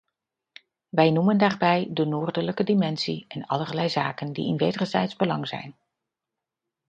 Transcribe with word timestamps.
Wij 0.89 1.09
noemen 1.11 1.37
daarbij 1.37 1.87
de 1.91 2.05
noordelijke 2.05 2.63
dimensie 2.63 3.25
en 3.27 3.45
allerlei 3.45 3.89
zaken 3.89 4.33
die 4.33 4.47
in 4.47 4.57
wederzijds 4.57 5.15
belang 5.15 5.47
zijn. 5.47 5.75